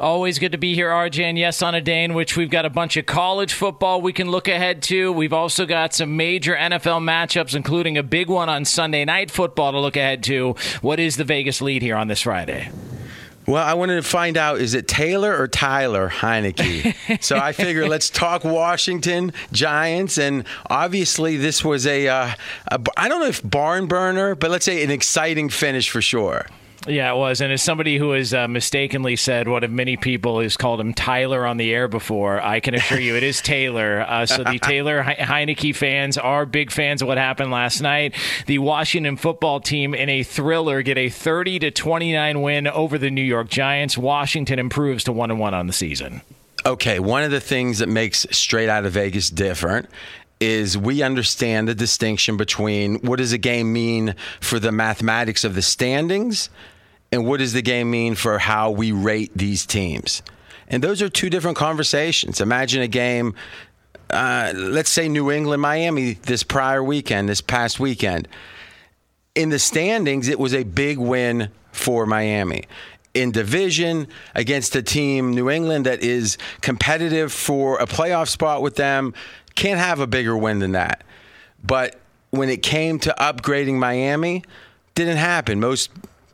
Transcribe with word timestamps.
Always 0.00 0.38
good 0.38 0.52
to 0.52 0.58
be 0.58 0.76
here, 0.76 0.90
RJ. 0.90 1.24
And 1.24 1.36
yes, 1.36 1.60
on 1.60 1.74
a 1.74 1.80
day 1.80 2.04
in 2.04 2.14
which 2.14 2.36
we've 2.36 2.50
got 2.50 2.64
a 2.64 2.70
bunch 2.70 2.96
of 2.96 3.04
college 3.04 3.52
football 3.52 4.00
we 4.00 4.12
can 4.12 4.30
look 4.30 4.46
ahead 4.46 4.80
to. 4.84 5.10
We've 5.10 5.32
also 5.32 5.66
got 5.66 5.92
some 5.92 6.16
major 6.16 6.54
NFL 6.54 7.02
matchups, 7.02 7.56
including 7.56 7.98
a 7.98 8.04
big 8.04 8.28
one 8.28 8.48
on 8.48 8.64
Sunday 8.64 9.04
night 9.04 9.28
football 9.28 9.72
to 9.72 9.80
look 9.80 9.96
ahead 9.96 10.22
to. 10.24 10.54
What 10.82 11.00
is 11.00 11.16
the 11.16 11.24
Vegas 11.24 11.60
lead 11.60 11.82
here 11.82 11.96
on 11.96 12.06
this 12.06 12.20
Friday? 12.20 12.70
Well, 13.48 13.66
I 13.66 13.74
wanted 13.74 13.96
to 13.96 14.02
find 14.02 14.36
out 14.36 14.60
is 14.60 14.74
it 14.74 14.86
Taylor 14.86 15.36
or 15.36 15.48
Tyler 15.48 16.08
Heinicke? 16.08 17.20
so 17.20 17.36
I 17.36 17.50
figure 17.50 17.88
let's 17.88 18.08
talk 18.08 18.44
Washington 18.44 19.32
Giants. 19.50 20.16
And 20.16 20.44
obviously, 20.70 21.36
this 21.38 21.64
was 21.64 21.88
a, 21.88 22.06
uh, 22.06 22.30
a 22.68 22.80
I 22.96 23.08
don't 23.08 23.18
know 23.18 23.26
if 23.26 23.42
barn 23.42 23.88
burner, 23.88 24.36
but 24.36 24.52
let's 24.52 24.64
say 24.64 24.84
an 24.84 24.92
exciting 24.92 25.48
finish 25.48 25.90
for 25.90 26.00
sure. 26.00 26.46
Yeah, 26.88 27.12
it 27.12 27.16
was. 27.16 27.40
And 27.40 27.52
as 27.52 27.62
somebody 27.62 27.98
who 27.98 28.12
has 28.12 28.32
uh, 28.32 28.48
mistakenly 28.48 29.14
said 29.16 29.46
one 29.46 29.62
of 29.62 29.70
many 29.70 29.96
people 29.96 30.40
has 30.40 30.56
called 30.56 30.80
him 30.80 30.94
Tyler 30.94 31.46
on 31.46 31.58
the 31.58 31.72
air 31.72 31.86
before, 31.86 32.40
I 32.40 32.60
can 32.60 32.74
assure 32.74 32.98
you 32.98 33.14
it 33.14 33.22
is 33.22 33.42
Taylor. 33.42 34.00
Uh, 34.00 34.24
so 34.24 34.42
the 34.42 34.58
Taylor 34.62 35.02
he- 35.02 35.14
Heinicke 35.14 35.76
fans 35.76 36.16
are 36.16 36.46
big 36.46 36.70
fans 36.70 37.02
of 37.02 37.08
what 37.08 37.18
happened 37.18 37.50
last 37.50 37.82
night. 37.82 38.14
The 38.46 38.58
Washington 38.58 39.16
football 39.16 39.60
team 39.60 39.94
in 39.94 40.08
a 40.08 40.22
thriller 40.22 40.82
get 40.82 40.96
a 40.96 41.10
30 41.10 41.58
to 41.60 41.70
29 41.70 42.40
win 42.40 42.66
over 42.66 42.96
the 42.96 43.10
New 43.10 43.22
York 43.22 43.48
Giants. 43.48 43.98
Washington 43.98 44.58
improves 44.58 45.04
to 45.04 45.12
1 45.12 45.30
and 45.30 45.38
1 45.38 45.54
on 45.54 45.66
the 45.66 45.72
season. 45.72 46.22
Okay, 46.64 46.98
one 46.98 47.22
of 47.22 47.30
the 47.30 47.40
things 47.40 47.78
that 47.78 47.88
makes 47.88 48.26
Straight 48.30 48.68
Out 48.68 48.84
of 48.84 48.92
Vegas 48.92 49.30
different 49.30 49.88
is 50.40 50.78
we 50.78 51.02
understand 51.02 51.68
the 51.68 51.74
distinction 51.74 52.36
between 52.36 52.96
what 53.00 53.16
does 53.18 53.32
a 53.32 53.38
game 53.38 53.72
mean 53.72 54.14
for 54.40 54.58
the 54.58 54.72
mathematics 54.72 55.44
of 55.44 55.54
the 55.54 55.62
standings 55.62 56.48
and 57.12 57.26
what 57.26 57.38
does 57.38 57.52
the 57.52 57.62
game 57.62 57.90
mean 57.90 58.14
for 58.14 58.38
how 58.38 58.70
we 58.70 58.92
rate 58.92 59.32
these 59.34 59.66
teams. 59.66 60.22
And 60.68 60.82
those 60.82 61.00
are 61.00 61.08
two 61.08 61.30
different 61.30 61.56
conversations. 61.56 62.40
Imagine 62.40 62.82
a 62.82 62.88
game, 62.88 63.34
uh, 64.10 64.52
let's 64.54 64.90
say 64.90 65.08
New 65.08 65.30
England, 65.30 65.62
Miami 65.62 66.14
this 66.14 66.42
prior 66.42 66.82
weekend, 66.82 67.28
this 67.28 67.40
past 67.40 67.80
weekend. 67.80 68.28
In 69.34 69.48
the 69.48 69.58
standings, 69.58 70.28
it 70.28 70.38
was 70.38 70.52
a 70.52 70.64
big 70.64 70.98
win 70.98 71.50
for 71.72 72.04
Miami 72.06 72.64
in 73.14 73.32
division 73.32 74.06
against 74.34 74.76
a 74.76 74.82
team, 74.82 75.32
New 75.34 75.50
England, 75.50 75.86
that 75.86 76.02
is 76.02 76.38
competitive 76.60 77.32
for 77.32 77.78
a 77.78 77.86
playoff 77.86 78.28
spot 78.28 78.62
with 78.62 78.76
them. 78.76 79.14
Can't 79.54 79.80
have 79.80 80.00
a 80.00 80.06
bigger 80.06 80.36
win 80.36 80.58
than 80.58 80.72
that. 80.72 81.02
But 81.64 81.98
when 82.30 82.48
it 82.48 82.62
came 82.62 82.98
to 83.00 83.14
upgrading 83.18 83.74
Miami, 83.74 84.44
didn't 84.94 85.16
happen. 85.16 85.58
Most 85.58 85.90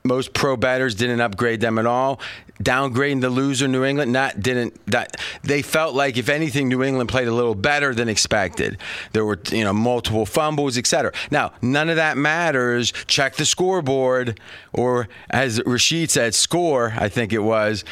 most 0.06 0.34
pro 0.34 0.54
betters 0.56 0.94
didn't 0.94 1.20
upgrade 1.20 1.60
them 1.62 1.78
at 1.78 1.86
all. 1.86 2.20
Downgrading 2.62 3.22
the 3.22 3.30
loser 3.30 3.66
New 3.66 3.84
England, 3.84 4.12
not 4.12 4.40
didn't 4.40 4.78
that 4.86 5.16
they 5.42 5.60
felt 5.60 5.94
like 5.94 6.16
if 6.16 6.28
anything 6.28 6.68
New 6.68 6.84
England 6.84 7.08
played 7.08 7.26
a 7.26 7.32
little 7.32 7.54
better 7.54 7.94
than 7.94 8.08
expected. 8.08 8.78
There 9.12 9.24
were 9.24 9.40
you 9.50 9.64
know 9.64 9.72
multiple 9.72 10.24
fumbles, 10.24 10.78
etc. 10.78 11.12
Now 11.30 11.52
none 11.62 11.88
of 11.88 11.96
that 11.96 12.16
matters. 12.16 12.92
Check 13.06 13.36
the 13.36 13.44
scoreboard, 13.44 14.38
or 14.72 15.08
as 15.30 15.60
Rashid 15.66 16.10
said, 16.10 16.34
score. 16.34 16.92
I 16.96 17.08
think 17.08 17.32
it 17.32 17.40
was. 17.40 17.82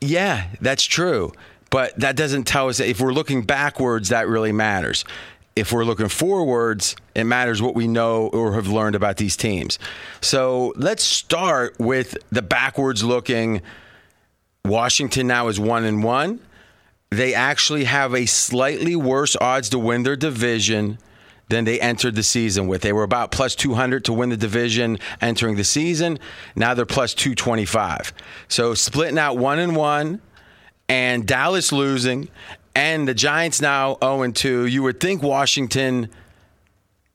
Yeah, 0.00 0.48
that's 0.60 0.84
true. 0.84 1.32
But 1.70 1.98
that 2.00 2.16
doesn't 2.16 2.44
tell 2.44 2.68
us 2.68 2.78
that 2.78 2.88
if 2.88 3.00
we're 3.00 3.12
looking 3.12 3.42
backwards, 3.42 4.08
that 4.08 4.26
really 4.28 4.52
matters 4.52 5.04
if 5.56 5.72
we're 5.72 5.84
looking 5.84 6.08
forwards, 6.08 6.96
it 7.14 7.24
matters 7.24 7.60
what 7.60 7.74
we 7.74 7.86
know 7.86 8.28
or 8.28 8.54
have 8.54 8.68
learned 8.68 8.94
about 8.94 9.16
these 9.16 9.36
teams. 9.36 9.78
So 10.20 10.72
let's 10.76 11.02
start 11.02 11.78
with 11.78 12.16
the 12.30 12.42
backwards 12.42 13.02
looking. 13.02 13.62
Washington 14.64 15.26
now 15.26 15.48
is 15.48 15.58
one 15.58 15.84
and 15.84 16.04
one. 16.04 16.40
They 17.10 17.34
actually 17.34 17.84
have 17.84 18.14
a 18.14 18.26
slightly 18.26 18.94
worse 18.94 19.36
odds 19.40 19.68
to 19.70 19.78
win 19.78 20.04
their 20.04 20.16
division 20.16 20.98
than 21.48 21.64
they 21.64 21.80
entered 21.80 22.14
the 22.14 22.22
season 22.22 22.68
with. 22.68 22.82
They 22.82 22.92
were 22.92 23.02
about 23.02 23.32
plus 23.32 23.56
200 23.56 24.04
to 24.04 24.12
win 24.12 24.28
the 24.28 24.36
division 24.36 24.98
entering 25.20 25.56
the 25.56 25.64
season. 25.64 26.18
Now 26.54 26.74
they're 26.74 26.86
plus 26.86 27.12
225. 27.12 28.12
So 28.46 28.74
splitting 28.74 29.18
out 29.18 29.36
one 29.36 29.58
and 29.58 29.74
one 29.74 30.20
and 30.88 31.26
Dallas 31.26 31.72
losing 31.72 32.28
and 32.74 33.08
the 33.08 33.14
Giants 33.14 33.60
now 33.60 33.98
0 34.02 34.30
2, 34.30 34.66
you 34.66 34.82
would 34.82 35.00
think 35.00 35.22
Washington 35.22 36.08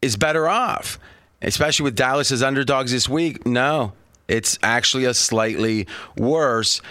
is 0.02 0.16
better 0.18 0.48
off, 0.48 1.00
especially 1.42 1.86
with 1.86 1.96
Dallas 1.96 2.32
as 2.32 2.44
underdogs 2.44 2.92
this 2.92 3.08
week. 3.08 3.46
No, 3.46 3.94
it's 4.28 4.60
actually 4.62 5.06
a 5.06 5.14
slightly 5.14 5.88
worse. 6.18 6.82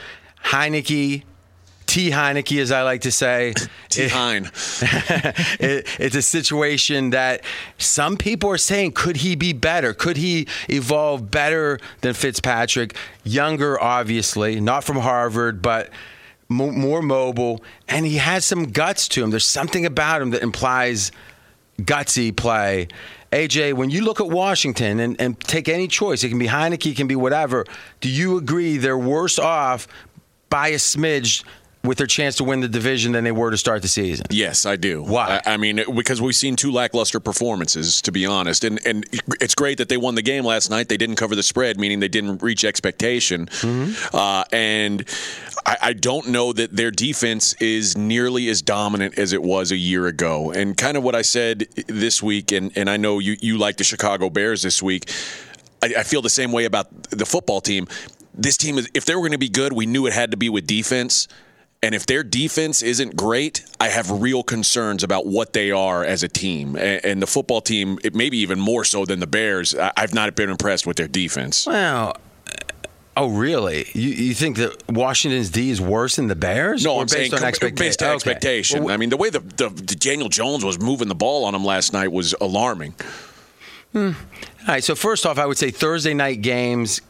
Heinicke, 0.44 1.22
T. 1.86 2.10
Heinicke, 2.10 2.60
as 2.60 2.72
I 2.72 2.82
like 2.82 3.02
to 3.02 3.12
say. 3.12 3.54
T. 3.88 4.08
Hein. 4.08 4.44
it, 5.60 5.86
it's 6.00 6.16
a 6.16 6.22
situation 6.22 7.10
that 7.10 7.44
some 7.78 8.16
people 8.16 8.50
are 8.50 8.58
saying, 8.58 8.92
could 8.92 9.18
he 9.18 9.36
be 9.36 9.52
better? 9.52 9.94
Could 9.94 10.16
he 10.16 10.48
evolve 10.68 11.30
better 11.30 11.78
than 12.00 12.14
Fitzpatrick? 12.14 12.96
Younger, 13.22 13.80
obviously, 13.80 14.60
not 14.60 14.84
from 14.84 14.96
Harvard, 14.96 15.62
but 15.62 15.90
more 16.48 17.02
mobile, 17.02 17.62
and 17.88 18.06
he 18.06 18.16
has 18.16 18.44
some 18.44 18.64
guts 18.64 19.08
to 19.08 19.22
him. 19.22 19.30
There's 19.30 19.46
something 19.46 19.86
about 19.86 20.22
him 20.22 20.30
that 20.30 20.42
implies 20.42 21.10
gutsy 21.78 22.34
play. 22.34 22.88
AJ, 23.32 23.74
when 23.74 23.90
you 23.90 24.02
look 24.02 24.20
at 24.20 24.28
Washington 24.28 25.00
and, 25.00 25.20
and 25.20 25.38
take 25.40 25.68
any 25.68 25.88
choice, 25.88 26.22
it 26.22 26.28
can 26.28 26.38
be 26.38 26.46
Heinicke, 26.46 26.92
it 26.92 26.96
can 26.96 27.08
be 27.08 27.16
whatever. 27.16 27.64
Do 28.00 28.08
you 28.08 28.36
agree 28.36 28.76
they're 28.76 28.96
worse 28.96 29.38
off 29.38 29.88
by 30.50 30.68
a 30.68 30.76
smidge 30.76 31.42
with 31.84 31.98
their 31.98 32.06
chance 32.06 32.36
to 32.36 32.44
win 32.44 32.60
the 32.60 32.68
division 32.68 33.12
than 33.12 33.24
they 33.24 33.32
were 33.32 33.50
to 33.50 33.58
start 33.58 33.82
the 33.82 33.88
season. 33.88 34.26
Yes, 34.30 34.64
I 34.64 34.76
do. 34.76 35.02
Why? 35.02 35.42
I, 35.44 35.54
I, 35.54 35.56
mean, 35.58 35.82
because 35.94 36.20
we've 36.20 36.34
seen 36.34 36.56
two 36.56 36.72
lackluster 36.72 37.20
performances, 37.20 38.00
to 38.02 38.12
be 38.12 38.24
honest. 38.24 38.64
And 38.64 38.84
and 38.86 39.06
it's 39.40 39.54
great 39.54 39.78
that 39.78 39.88
they 39.88 39.96
won 39.96 40.14
the 40.14 40.22
game 40.22 40.44
last 40.44 40.70
night. 40.70 40.88
They 40.88 40.96
didn't 40.96 41.16
cover 41.16 41.36
the 41.36 41.42
spread, 41.42 41.78
meaning 41.78 42.00
they 42.00 42.08
didn't 42.08 42.42
reach 42.42 42.64
expectation. 42.64 43.46
Mm-hmm. 43.46 44.16
Uh, 44.16 44.44
and 44.50 45.04
I, 45.66 45.76
I 45.82 45.92
don't 45.92 46.28
know 46.28 46.52
that 46.52 46.74
their 46.74 46.90
defense 46.90 47.54
is 47.54 47.96
nearly 47.96 48.48
as 48.48 48.62
dominant 48.62 49.18
as 49.18 49.32
it 49.32 49.42
was 49.42 49.70
a 49.70 49.76
year 49.76 50.06
ago. 50.06 50.52
And 50.52 50.76
kind 50.76 50.96
of 50.96 51.02
what 51.02 51.14
I 51.14 51.22
said 51.22 51.66
this 51.86 52.22
week, 52.22 52.52
and, 52.52 52.72
and 52.76 52.88
I 52.88 52.96
know 52.96 53.18
you, 53.18 53.36
you 53.40 53.58
like 53.58 53.76
the 53.76 53.84
Chicago 53.84 54.30
Bears 54.30 54.62
this 54.62 54.82
week. 54.82 55.10
I, 55.82 55.94
I 55.98 56.02
feel 56.02 56.22
the 56.22 56.30
same 56.30 56.52
way 56.52 56.64
about 56.64 57.10
the 57.10 57.26
football 57.26 57.60
team. 57.60 57.86
This 58.34 58.56
team 58.56 58.78
is, 58.78 58.88
if 58.94 59.04
they 59.04 59.14
were 59.14 59.20
going 59.20 59.32
to 59.32 59.38
be 59.38 59.48
good, 59.48 59.72
we 59.72 59.86
knew 59.86 60.06
it 60.06 60.12
had 60.12 60.30
to 60.32 60.36
be 60.36 60.48
with 60.48 60.66
defense. 60.66 61.28
And 61.84 61.94
if 61.94 62.06
their 62.06 62.22
defense 62.22 62.80
isn't 62.80 63.14
great, 63.14 63.62
I 63.78 63.88
have 63.88 64.10
real 64.10 64.42
concerns 64.42 65.02
about 65.02 65.26
what 65.26 65.52
they 65.52 65.70
are 65.70 66.02
as 66.02 66.22
a 66.22 66.28
team. 66.28 66.76
And, 66.76 67.20
the 67.20 67.26
football 67.26 67.60
team, 67.60 67.98
it 68.02 68.14
maybe 68.14 68.38
even 68.38 68.58
more 68.58 68.86
so 68.86 69.04
than 69.04 69.20
the 69.20 69.26
Bears, 69.26 69.74
I've 69.74 70.14
not 70.14 70.34
been 70.34 70.48
impressed 70.48 70.86
with 70.86 70.96
their 70.96 71.08
defense. 71.08 71.66
Well, 71.66 72.16
Oh, 73.16 73.28
really? 73.28 73.86
You, 73.92 74.08
you 74.08 74.34
think 74.34 74.56
that 74.56 74.82
Washington's 74.88 75.50
D 75.50 75.70
is 75.70 75.80
worse 75.80 76.16
than 76.16 76.26
the 76.26 76.34
Bears? 76.34 76.84
No, 76.84 76.96
I'm 76.98 77.02
based 77.02 77.12
saying 77.12 77.34
on 77.34 77.40
expecta- 77.42 77.78
based 77.78 78.02
on 78.02 78.08
okay. 78.08 78.14
expectation. 78.14 78.84
Well, 78.84 78.94
I 78.94 78.96
mean, 78.96 79.10
the 79.10 79.16
way 79.16 79.30
the, 79.30 79.38
the, 79.40 79.68
the, 79.68 79.94
Daniel 79.94 80.28
Jones 80.28 80.64
was 80.64 80.80
moving 80.80 81.06
the 81.08 81.14
ball 81.14 81.44
on 81.44 81.54
him 81.54 81.64
last 81.64 81.92
night 81.92 82.10
was 82.10 82.34
alarming. 82.40 82.94
Hmm. 83.92 84.12
All 84.62 84.66
right. 84.66 84.82
So 84.82 84.96
first 84.96 85.26
off, 85.26 85.38
I 85.38 85.46
would 85.46 85.58
say 85.58 85.70
Thursday 85.70 86.14
night 86.14 86.40
games 86.42 87.02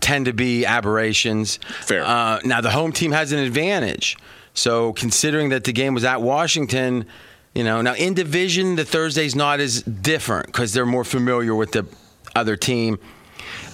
tend 0.00 0.26
to 0.26 0.32
be 0.32 0.64
aberrations. 0.66 1.58
Fair. 1.80 2.04
Uh, 2.04 2.40
now 2.44 2.60
the 2.60 2.70
home 2.70 2.92
team 2.92 3.12
has 3.12 3.32
an 3.32 3.38
advantage. 3.38 4.16
So 4.54 4.92
considering 4.92 5.50
that 5.50 5.64
the 5.64 5.72
game 5.72 5.94
was 5.94 6.04
at 6.04 6.20
Washington, 6.20 7.06
you 7.54 7.64
know, 7.64 7.82
now 7.82 7.94
in 7.94 8.14
division 8.14 8.76
the 8.76 8.84
Thursday's 8.84 9.34
not 9.34 9.60
as 9.60 9.82
different 9.82 10.46
because 10.46 10.72
they're 10.72 10.86
more 10.86 11.04
familiar 11.04 11.54
with 11.54 11.72
the 11.72 11.86
other 12.34 12.56
team. 12.56 12.98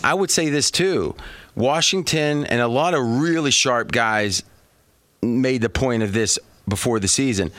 I 0.02 0.14
would 0.14 0.30
say 0.30 0.50
this 0.50 0.70
too. 0.70 1.16
Washington 1.54 2.44
and 2.44 2.60
a 2.60 2.68
lot 2.68 2.94
of 2.94 3.20
really 3.20 3.50
sharp 3.50 3.90
guys 3.90 4.42
made 5.22 5.60
the 5.62 5.68
point 5.68 6.02
of 6.02 6.12
this 6.12 6.38
before 6.68 7.00
the 7.00 7.08
season. 7.08 7.50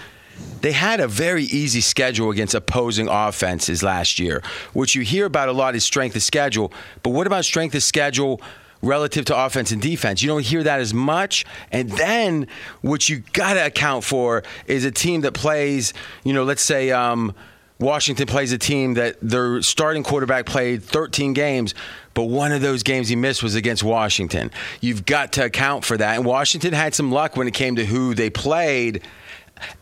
They 0.61 0.71
had 0.73 0.99
a 0.99 1.07
very 1.07 1.43
easy 1.43 1.81
schedule 1.81 2.31
against 2.31 2.53
opposing 2.53 3.07
offenses 3.07 3.81
last 3.81 4.19
year, 4.19 4.41
which 4.73 4.95
you 4.95 5.03
hear 5.03 5.25
about 5.25 5.49
a 5.49 5.53
lot 5.53 5.75
is 5.75 5.83
strength 5.83 6.15
of 6.15 6.23
schedule. 6.23 6.73
But 7.01 7.11
what 7.11 7.27
about 7.27 7.45
strength 7.45 7.75
of 7.75 7.83
schedule 7.83 8.41
relative 8.81 9.25
to 9.25 9.45
offense 9.45 9.71
and 9.71 9.81
defense? 9.81 10.21
You 10.21 10.27
don't 10.27 10.43
hear 10.43 10.63
that 10.63 10.81
as 10.81 10.93
much. 10.93 11.45
And 11.71 11.89
then 11.91 12.47
what 12.81 13.07
you 13.07 13.23
got 13.33 13.53
to 13.53 13.65
account 13.65 14.03
for 14.03 14.43
is 14.67 14.83
a 14.83 14.91
team 14.91 15.21
that 15.21 15.33
plays, 15.33 15.93
you 16.23 16.33
know, 16.33 16.43
let's 16.43 16.63
say, 16.63 16.91
um, 16.91 17.33
Washington 17.79 18.27
plays 18.27 18.51
a 18.51 18.57
team 18.57 18.95
that 18.95 19.15
their 19.21 19.61
starting 19.61 20.03
quarterback 20.03 20.45
played 20.45 20.83
13 20.83 21.31
games, 21.31 21.73
but 22.13 22.23
one 22.25 22.51
of 22.51 22.61
those 22.61 22.83
games 22.83 23.07
he 23.07 23.15
missed 23.15 23.41
was 23.41 23.55
against 23.55 23.83
Washington. 23.83 24.51
You've 24.81 25.05
got 25.05 25.31
to 25.33 25.45
account 25.45 25.85
for 25.85 25.95
that. 25.95 26.17
And 26.17 26.25
Washington 26.25 26.73
had 26.73 26.93
some 26.93 27.09
luck 27.09 27.37
when 27.37 27.47
it 27.47 27.53
came 27.53 27.77
to 27.77 27.85
who 27.85 28.13
they 28.13 28.29
played. 28.29 29.01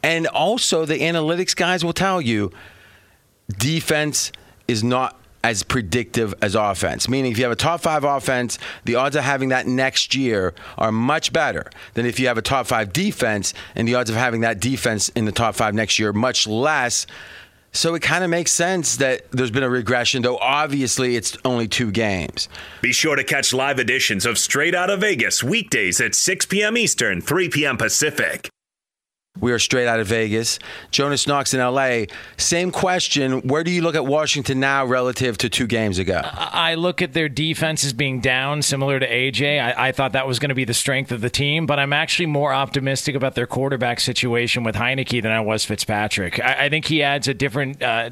And 0.03 0.27
also, 0.27 0.85
the 0.85 0.99
analytics 0.99 1.55
guys 1.55 1.83
will 1.83 1.93
tell 1.93 2.21
you 2.21 2.51
defense 3.57 4.31
is 4.67 4.83
not 4.83 5.17
as 5.43 5.63
predictive 5.63 6.33
as 6.41 6.55
offense. 6.55 7.07
Meaning, 7.07 7.31
if 7.31 7.37
you 7.37 7.43
have 7.45 7.53
a 7.53 7.55
top 7.55 7.81
five 7.81 8.03
offense, 8.03 8.59
the 8.83 8.95
odds 8.95 9.15
of 9.15 9.23
having 9.23 9.49
that 9.49 9.65
next 9.65 10.13
year 10.15 10.53
are 10.77 10.91
much 10.91 11.31
better 11.31 11.69
than 11.93 12.05
if 12.05 12.19
you 12.19 12.27
have 12.27 12.37
a 12.37 12.41
top 12.41 12.67
five 12.67 12.91
defense, 12.91 13.53
and 13.75 13.87
the 13.87 13.95
odds 13.95 14.09
of 14.09 14.15
having 14.15 14.41
that 14.41 14.59
defense 14.59 15.09
in 15.09 15.25
the 15.25 15.31
top 15.31 15.55
five 15.55 15.73
next 15.73 15.99
year 15.99 16.11
much 16.11 16.47
less. 16.47 17.07
So 17.71 17.95
it 17.95 18.01
kind 18.01 18.23
of 18.23 18.29
makes 18.29 18.51
sense 18.51 18.97
that 18.97 19.31
there's 19.31 19.51
been 19.51 19.63
a 19.63 19.69
regression, 19.69 20.21
though 20.21 20.37
obviously 20.37 21.15
it's 21.15 21.37
only 21.45 21.67
two 21.67 21.91
games. 21.91 22.49
Be 22.81 22.91
sure 22.91 23.15
to 23.15 23.23
catch 23.23 23.53
live 23.53 23.79
editions 23.79 24.25
of 24.25 24.37
Straight 24.37 24.73
Out 24.73 24.89
of 24.89 25.01
Vegas 25.01 25.43
weekdays 25.43 26.01
at 26.01 26.15
6 26.15 26.47
p.m. 26.47 26.75
Eastern, 26.75 27.21
3 27.21 27.49
p.m. 27.49 27.77
Pacific. 27.77 28.49
We 29.39 29.51
are 29.51 29.59
straight 29.59 29.87
out 29.87 29.99
of 29.99 30.07
Vegas. 30.07 30.59
Jonas 30.91 31.27
Knox 31.27 31.53
in 31.53 31.59
LA. 31.59 32.05
Same 32.37 32.71
question. 32.71 33.41
Where 33.47 33.63
do 33.63 33.71
you 33.71 33.81
look 33.81 33.95
at 33.95 34.05
Washington 34.05 34.59
now 34.59 34.85
relative 34.85 35.37
to 35.39 35.49
two 35.49 35.67
games 35.67 35.99
ago? 35.99 36.21
I 36.23 36.75
look 36.75 37.01
at 37.01 37.13
their 37.13 37.29
defense 37.29 37.83
as 37.85 37.93
being 37.93 38.19
down, 38.19 38.61
similar 38.61 38.99
to 38.99 39.07
AJ. 39.07 39.61
I, 39.61 39.89
I 39.89 39.91
thought 39.91 40.13
that 40.13 40.27
was 40.27 40.39
going 40.39 40.49
to 40.49 40.55
be 40.55 40.65
the 40.65 40.73
strength 40.73 41.11
of 41.11 41.21
the 41.21 41.29
team, 41.29 41.65
but 41.65 41.79
I'm 41.79 41.93
actually 41.93 42.25
more 42.25 42.53
optimistic 42.53 43.15
about 43.15 43.35
their 43.35 43.47
quarterback 43.47 43.99
situation 43.99 44.63
with 44.63 44.75
Heinicke 44.75 45.21
than 45.21 45.31
I 45.31 45.41
was 45.41 45.65
Fitzpatrick. 45.65 46.39
I, 46.39 46.65
I 46.65 46.69
think 46.69 46.85
he 46.85 47.03
adds 47.03 47.27
a 47.27 47.33
different, 47.33 47.81
uh, 47.81 48.09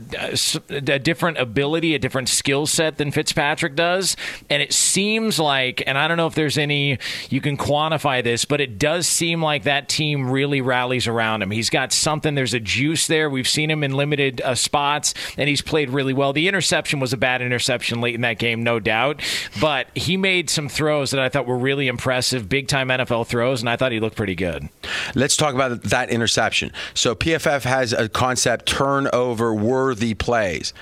a 0.70 1.00
different 1.00 1.38
ability, 1.38 1.96
a 1.96 2.00
different 2.00 2.30
skill 2.30 2.66
set 2.66 2.98
than 2.98 3.12
Fitzpatrick 3.12 3.76
does, 3.76 4.16
and 4.50 4.62
it 4.62 4.74
seems 4.74 5.40
like, 5.40 5.84
and 5.88 5.98
I 5.98 6.08
don't 6.08 6.18
know 6.18 6.28
if 6.28 6.36
there's 6.36 6.58
any 6.58 7.00
you 7.30 7.42
can 7.42 7.58
quantify 7.58 8.24
this, 8.24 8.46
but 8.46 8.62
it 8.62 8.78
does 8.78 9.08
seem 9.08 9.42
like 9.42 9.64
that 9.64 9.90
team 9.90 10.30
really 10.30 10.62
rallies 10.62 11.08
around 11.08 11.15
around 11.16 11.42
him. 11.42 11.52
He's 11.52 11.70
got 11.70 11.94
something. 11.94 12.36
There's 12.36 12.54
a 12.54 12.60
juice 12.60 13.08
there. 13.08 13.30
We've 13.30 13.48
seen 13.48 13.72
him 13.72 13.84
in 13.84 13.94
limited 13.94 14.42
uh, 14.42 14.56
spots, 14.56 15.14
and 15.38 15.48
he's 15.48 15.62
played 15.62 15.90
really 15.90 16.14
well. 16.14 16.34
The 16.34 16.48
interception 16.48 17.00
was 17.00 17.14
a 17.14 17.18
bad 17.18 17.42
interception 17.42 18.02
late 18.02 18.16
in 18.16 18.22
that 18.22 18.40
game, 18.40 18.64
no 18.64 18.80
doubt, 18.80 19.22
but 19.62 19.88
he 19.96 20.18
made 20.18 20.50
some 20.50 20.70
throws 20.70 21.12
that 21.12 21.20
I 21.20 21.30
thought 21.30 21.46
were 21.46 21.58
really 21.58 21.88
impressive, 21.88 22.50
big 22.50 22.68
time 22.68 22.90
NFL 22.90 23.28
throws, 23.28 23.62
and 23.62 23.70
I 23.70 23.76
thought 23.76 23.92
he 23.92 24.00
looked 24.00 24.18
pretty 24.18 24.36
good. 24.36 24.68
Let's 25.14 25.38
talk 25.38 25.54
about 25.56 25.84
that 25.84 26.10
interception. 26.10 26.72
So 26.94 27.16
PFF 27.16 27.64
has 27.64 27.94
a 27.94 28.10
concept 28.10 28.66
turnover 28.66 29.54
worthy 29.54 30.14
plays. 30.14 30.74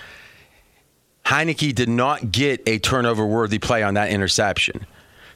Heinicke 1.26 1.74
did 1.74 1.90
not 1.90 2.32
get 2.32 2.62
a 2.68 2.80
turnover 2.80 3.26
worthy 3.26 3.60
play 3.60 3.82
on 3.84 3.94
that 3.94 4.10
interception. 4.10 4.86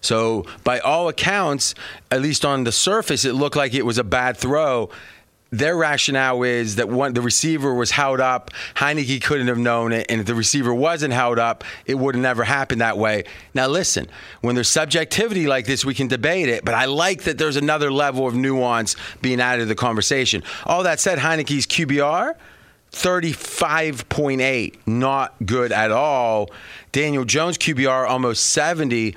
So, 0.02 0.46
by 0.64 0.80
all 0.80 1.10
accounts, 1.10 1.76
at 2.12 2.22
least 2.22 2.46
on 2.46 2.64
the 2.64 2.72
surface, 2.72 3.26
it 3.26 3.34
looked 3.34 3.56
like 3.56 3.74
it 3.74 3.86
was 3.86 3.98
a 3.98 4.04
bad 4.04 4.38
throw. 4.38 4.90
Their 5.50 5.78
rationale 5.78 6.44
is 6.44 6.76
that 6.76 6.90
the 6.90 7.22
receiver 7.22 7.74
was 7.74 7.92
held 7.92 8.20
up. 8.20 8.52
Heinicke 8.76 9.22
couldn't 9.24 9.48
have 9.48 9.58
known 9.58 9.94
it, 9.94 10.06
and 10.10 10.20
if 10.20 10.28
the 10.28 10.36
receiver 10.36 10.74
wasn't 10.74 11.14
held 11.14 11.40
up, 11.40 11.64
it 11.86 11.96
would 11.96 12.16
have 12.16 12.22
never 12.22 12.44
happened 12.44 12.82
that 12.82 12.98
way. 12.98 13.24
Now, 13.54 13.68
listen, 13.68 14.08
when 14.42 14.56
there's 14.56 14.68
subjectivity 14.68 15.48
like 15.48 15.66
this, 15.66 15.86
we 15.86 15.94
can 15.94 16.10
debate 16.10 16.50
it, 16.50 16.66
but 16.66 16.74
I 16.74 16.86
like 16.86 17.24
that 17.24 17.38
there's 17.38 17.56
another 17.56 17.92
level 17.92 18.28
of 18.28 18.36
nuance 18.36 18.98
being 19.22 19.40
added 19.40 19.62
to 19.62 19.66
the 19.68 19.76
conversation. 19.76 20.44
All 20.66 20.84
that 20.84 21.00
said, 21.00 21.18
Heinicke's 21.20 21.66
QBR. 21.66 22.36
35.8, 22.92 24.78
not 24.86 25.36
good 25.46 25.74
at 25.74 25.92
all. 25.92 26.50
Daniel 26.94 27.26
Jones 27.26 27.58
QBR 27.58 28.10
almost 28.10 28.46
70. 28.46 29.14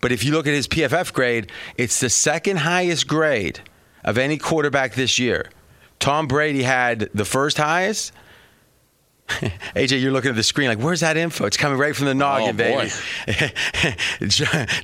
But 0.00 0.12
if 0.12 0.24
you 0.24 0.32
look 0.32 0.46
at 0.46 0.54
his 0.54 0.68
PFF 0.68 1.12
grade, 1.12 1.50
it's 1.76 2.00
the 2.00 2.10
second 2.10 2.58
highest 2.58 3.08
grade 3.08 3.60
of 4.04 4.18
any 4.18 4.38
quarterback 4.38 4.94
this 4.94 5.18
year. 5.18 5.50
Tom 5.98 6.28
Brady 6.28 6.62
had 6.62 7.10
the 7.14 7.24
first 7.24 7.56
highest. 7.56 8.12
AJ, 9.28 10.00
you're 10.00 10.12
looking 10.12 10.30
at 10.30 10.36
the 10.36 10.42
screen 10.42 10.68
like, 10.68 10.78
where's 10.78 11.00
that 11.00 11.16
info? 11.16 11.44
It's 11.44 11.56
coming 11.56 11.78
right 11.78 11.94
from 11.94 12.06
the 12.06 12.14
noggin, 12.14 12.50
oh, 12.50 12.52
baby. 12.52 12.90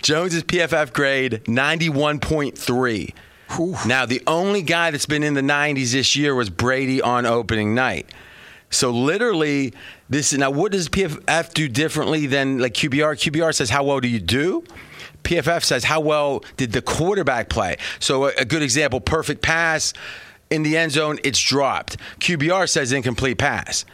Jones's 0.03 0.43
PFF 0.43 0.93
grade 0.93 1.43
91.3. 1.45 3.15
Now, 3.87 4.05
the 4.05 4.23
only 4.27 4.63
guy 4.63 4.91
that's 4.91 5.07
been 5.07 5.23
in 5.23 5.35
the 5.35 5.41
90s 5.41 5.93
this 5.93 6.17
year 6.17 6.35
was 6.35 6.51
Brady 6.51 7.01
on 7.01 7.25
opening 7.25 7.75
night. 7.75 8.11
So 8.71 8.91
literally, 8.91 9.73
this 10.11 10.33
is 10.33 10.39
now 10.41 10.51
what 10.51 10.73
does 10.73 10.89
PFF 10.89 11.55
do 11.55 11.69
differently 11.69 12.27
than 12.27 12.59
like 12.59 12.75
QBR? 12.75 13.15
QBR 13.15 13.55
says, 13.55 13.71
how 13.71 13.85
well 13.85 14.01
do 14.01 14.09
you 14.09 14.19
do? 14.19 14.65
PFF 15.25 15.65
says, 15.65 15.85
how 15.85 16.01
well 16.01 16.45
did 16.57 16.73
the 16.73 16.83
quarterback 16.83 17.49
play? 17.49 17.77
So, 17.99 18.27
a, 18.27 18.45
good 18.45 18.63
example 18.63 19.01
perfect 19.01 19.43
pass 19.43 19.93
in 20.51 20.63
the 20.63 20.77
end 20.77 20.93
zone, 20.93 21.19
it's 21.25 21.41
dropped. 21.41 21.97
QBR 22.21 22.69
says 22.69 22.93
incomplete 22.93 23.39
pass. 23.39 23.85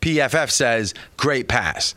PFF 0.00 0.50
says 0.50 0.94
great 1.16 1.48
pass. 1.48 1.94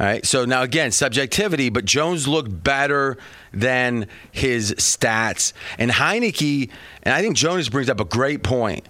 All 0.00 0.06
right. 0.06 0.24
So 0.26 0.44
now 0.44 0.62
again, 0.62 0.90
subjectivity, 0.90 1.68
but 1.68 1.84
Jones 1.84 2.26
looked 2.26 2.64
better 2.64 3.18
than 3.52 4.08
his 4.32 4.74
stats. 4.74 5.52
And 5.78 5.90
Heinicke, 5.90 6.70
and 7.02 7.14
I 7.14 7.20
think 7.20 7.36
Jonas 7.36 7.68
brings 7.68 7.88
up 7.88 8.00
a 8.00 8.04
great 8.04 8.42
point. 8.42 8.86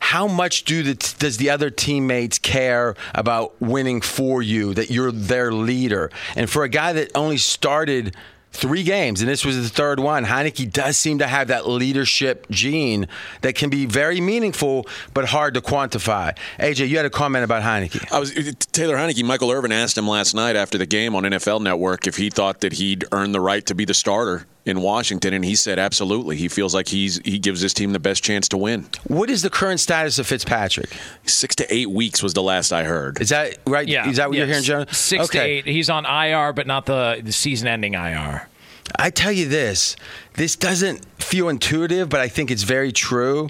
How 0.00 0.26
much 0.26 0.64
do 0.64 0.82
the, 0.82 0.94
does 1.18 1.36
the 1.36 1.50
other 1.50 1.70
teammates 1.70 2.38
care 2.38 2.94
about 3.14 3.60
winning 3.60 4.00
for 4.00 4.42
you, 4.42 4.72
that 4.74 4.90
you're 4.90 5.12
their 5.12 5.52
leader? 5.52 6.10
And 6.34 6.48
for 6.48 6.64
a 6.64 6.68
guy 6.68 6.92
that 6.92 7.10
only 7.14 7.36
started 7.36 8.16
three 8.58 8.82
games, 8.82 9.20
and 9.20 9.28
this 9.30 9.44
was 9.44 9.56
the 9.56 9.68
third 9.68 10.00
one. 10.00 10.24
Heinicke 10.24 10.70
does 10.72 10.98
seem 10.98 11.18
to 11.20 11.26
have 11.26 11.48
that 11.48 11.68
leadership 11.68 12.46
gene 12.50 13.06
that 13.42 13.54
can 13.54 13.70
be 13.70 13.86
very 13.86 14.20
meaningful, 14.20 14.86
but 15.14 15.26
hard 15.26 15.54
to 15.54 15.60
quantify. 15.60 16.36
AJ, 16.58 16.88
you 16.88 16.96
had 16.96 17.06
a 17.06 17.10
comment 17.10 17.44
about 17.44 17.62
Heinicke. 17.62 18.12
I 18.12 18.18
was 18.18 18.32
Taylor 18.72 18.96
Heinicke. 18.96 19.24
Michael 19.24 19.50
Irvin 19.50 19.72
asked 19.72 19.96
him 19.96 20.08
last 20.08 20.34
night 20.34 20.56
after 20.56 20.76
the 20.78 20.86
game 20.86 21.14
on 21.14 21.22
NFL 21.22 21.62
Network 21.62 22.06
if 22.06 22.16
he 22.16 22.30
thought 22.30 22.60
that 22.60 22.74
he'd 22.74 23.04
earned 23.12 23.34
the 23.34 23.40
right 23.40 23.64
to 23.66 23.74
be 23.74 23.84
the 23.84 23.94
starter 23.94 24.46
in 24.64 24.82
Washington, 24.82 25.32
and 25.32 25.44
he 25.44 25.54
said 25.54 25.78
absolutely. 25.78 26.36
He 26.36 26.48
feels 26.48 26.74
like 26.74 26.88
he's 26.88 27.18
he 27.24 27.38
gives 27.38 27.60
his 27.60 27.72
team 27.72 27.92
the 27.92 27.98
best 27.98 28.22
chance 28.22 28.48
to 28.48 28.56
win. 28.56 28.86
What 29.06 29.30
is 29.30 29.42
the 29.42 29.50
current 29.50 29.80
status 29.80 30.18
of 30.18 30.26
Fitzpatrick? 30.26 30.90
Six 31.24 31.54
to 31.56 31.74
eight 31.74 31.90
weeks 31.90 32.22
was 32.22 32.34
the 32.34 32.42
last 32.42 32.72
I 32.72 32.84
heard. 32.84 33.20
Is 33.20 33.30
that 33.30 33.56
right? 33.66 33.88
Yeah. 33.88 34.08
Is 34.08 34.18
that 34.18 34.28
what 34.28 34.36
yes. 34.36 34.40
you're 34.40 34.46
hearing, 34.48 34.64
John? 34.64 34.94
Six 34.94 35.24
okay. 35.24 35.38
to 35.38 35.44
eight. 35.44 35.66
He's 35.66 35.88
on 35.88 36.04
IR, 36.04 36.52
but 36.52 36.66
not 36.66 36.86
the, 36.86 37.20
the 37.22 37.32
season-ending 37.32 37.94
IR. 37.94 38.48
I 38.96 39.10
tell 39.10 39.32
you 39.32 39.48
this, 39.48 39.96
this 40.34 40.56
doesn't 40.56 41.04
feel 41.22 41.48
intuitive, 41.48 42.08
but 42.08 42.20
I 42.20 42.28
think 42.28 42.50
it's 42.50 42.62
very 42.62 42.92
true. 42.92 43.48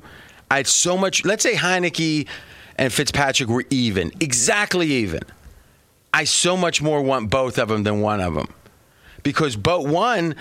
I 0.50 0.58
had 0.58 0.66
so 0.66 0.96
much. 0.96 1.24
Let's 1.24 1.42
say 1.42 1.54
Heinicke 1.54 2.26
and 2.76 2.92
Fitzpatrick 2.92 3.48
were 3.48 3.64
even, 3.70 4.12
exactly 4.20 4.88
even. 4.88 5.20
I 6.12 6.24
so 6.24 6.56
much 6.56 6.80
more 6.80 7.02
want 7.02 7.30
both 7.30 7.58
of 7.58 7.68
them 7.68 7.82
than 7.82 8.00
one 8.00 8.20
of 8.20 8.34
them, 8.34 8.48
because 9.22 9.56
but 9.56 9.86
one 9.86 10.34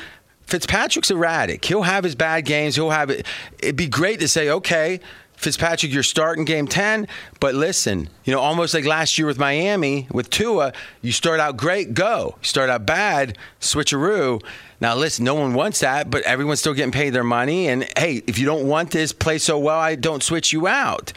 Fitzpatrick's 0.47 1.11
erratic. 1.11 1.63
He'll 1.65 1.83
have 1.83 2.03
his 2.03 2.15
bad 2.15 2.45
games. 2.45 2.75
He'll 2.75 2.89
have 2.89 3.09
it. 3.09 3.25
It'd 3.59 3.75
be 3.75 3.87
great 3.87 4.19
to 4.21 4.27
say, 4.27 4.49
okay, 4.49 5.01
Fitzpatrick, 5.37 5.93
you're 5.93 6.01
starting 6.01 6.45
game 6.45 6.67
10, 6.67 7.07
but 7.39 7.53
listen, 7.53 8.09
you 8.23 8.33
know, 8.33 8.39
almost 8.39 8.73
like 8.73 8.85
last 8.85 9.19
year 9.19 9.27
with 9.27 9.37
Miami, 9.37 10.07
with 10.11 10.31
Tua, 10.31 10.73
you 11.03 11.11
start 11.11 11.39
out 11.39 11.57
great, 11.57 11.93
go. 11.93 12.35
You 12.41 12.47
start 12.47 12.71
out 12.71 12.87
bad, 12.87 13.37
switcheroo. 13.61 14.43
Now, 14.81 14.95
listen, 14.95 15.25
no 15.25 15.35
one 15.35 15.53
wants 15.53 15.81
that, 15.81 16.09
but 16.09 16.23
everyone's 16.23 16.59
still 16.59 16.73
getting 16.73 16.91
paid 16.91 17.11
their 17.11 17.23
money. 17.23 17.67
And 17.67 17.87
hey, 17.97 18.23
if 18.25 18.39
you 18.39 18.47
don't 18.47 18.67
want 18.67 18.89
this, 18.89 19.13
play 19.13 19.37
so 19.37 19.59
well, 19.59 19.77
I 19.77 19.93
don't 19.93 20.23
switch 20.23 20.51
you 20.51 20.65
out. 20.65 21.13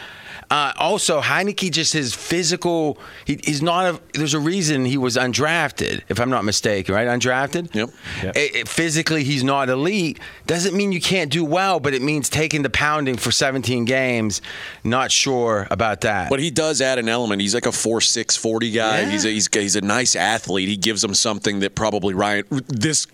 Uh, 0.51 0.73
also, 0.79 1.21
Heinicke 1.21 1.71
just 1.71 1.93
his 1.93 2.13
physical. 2.13 2.99
He, 3.25 3.39
he's 3.45 3.63
not. 3.63 3.95
A, 3.95 4.01
there's 4.15 4.35
a 4.35 4.41
reason 4.41 4.85
he 4.85 4.97
was 4.99 5.17
undrafted, 5.17 6.03
if 6.09 6.19
I'm 6.21 6.29
not 6.31 6.45
mistaken. 6.45 6.95
Right, 6.95 7.07
undrafted. 7.07 7.73
Yep. 7.75 7.91
Yep. 8.23 8.37
It- 8.37 8.55
it- 8.57 8.69
physically, 8.69 9.23
he's 9.23 9.45
not 9.45 9.69
elite. 9.69 10.19
Doesn't 10.47 10.75
mean 10.77 10.91
you 10.91 11.01
can't 11.01 11.31
do 11.31 11.45
well, 11.45 11.79
but 11.79 11.95
it 11.95 12.03
means 12.03 12.29
taking 12.29 12.63
the 12.63 12.71
pounding 12.71 13.17
for 13.17 13.31
17 13.31 13.85
games. 13.85 14.43
Not 14.83 15.13
sure 15.13 15.69
about 15.71 16.01
that. 16.01 16.31
But 16.31 16.41
he 16.41 16.51
does 16.51 16.81
add 16.81 16.99
an 16.99 17.09
element. 17.09 17.41
He's 17.41 17.55
like 17.55 17.67
a 17.67 17.73
four 17.73 18.01
six 18.01 18.37
forty 18.37 18.73
guy. 18.73 19.03
Yeah. 19.03 19.11
He's 19.11 19.25
a, 19.25 19.29
he's 19.29 19.49
he's 19.53 19.77
a 19.77 19.81
nice 19.81 20.17
athlete. 20.17 20.69
He 20.69 20.77
gives 20.77 21.03
them 21.03 21.15
something 21.15 21.61
that 21.61 21.75
probably 21.77 22.15
Ryan 22.15 22.45
this 22.67 23.07